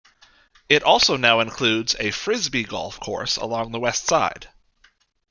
It 0.67 0.81
also 0.81 1.15
now 1.15 1.41
includes 1.41 1.95
a 1.99 2.09
frisbee 2.09 2.63
golf 2.63 2.99
course 2.99 3.37
along 3.37 3.71
the 3.71 3.79
west 3.79 4.05
side. 4.07 4.49